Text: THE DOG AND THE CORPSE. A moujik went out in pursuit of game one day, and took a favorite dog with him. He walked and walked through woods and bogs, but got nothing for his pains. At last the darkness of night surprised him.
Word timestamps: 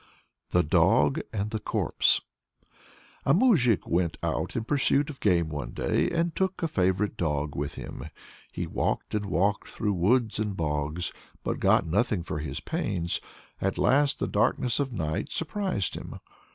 THE 0.49 0.63
DOG 0.63 1.19
AND 1.31 1.51
THE 1.51 1.59
CORPSE. 1.59 2.21
A 3.23 3.35
moujik 3.35 3.85
went 3.85 4.17
out 4.23 4.55
in 4.55 4.63
pursuit 4.63 5.11
of 5.11 5.19
game 5.19 5.47
one 5.49 5.73
day, 5.73 6.09
and 6.09 6.35
took 6.35 6.63
a 6.63 6.67
favorite 6.67 7.17
dog 7.17 7.55
with 7.55 7.75
him. 7.75 8.09
He 8.51 8.65
walked 8.65 9.13
and 9.13 9.27
walked 9.27 9.67
through 9.67 9.93
woods 9.93 10.39
and 10.39 10.57
bogs, 10.57 11.13
but 11.43 11.59
got 11.59 11.85
nothing 11.85 12.23
for 12.23 12.39
his 12.39 12.59
pains. 12.59 13.21
At 13.61 13.77
last 13.77 14.17
the 14.17 14.27
darkness 14.27 14.79
of 14.79 14.91
night 14.91 15.31
surprised 15.31 15.93
him. 15.93 16.19